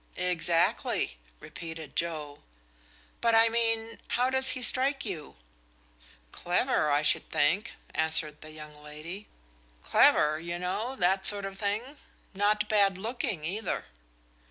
[0.15, 2.39] "Exactly," repeated Joe.
[3.21, 5.35] "But I mean, how does he strike you?"
[6.31, 9.27] "Clever I should think," answered the young lady.
[9.83, 11.97] "Clever, you know that sort of thing.
[12.33, 13.85] Not bad looking, either."